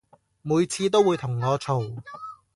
[0.41, 2.01] 每次都會同我嘈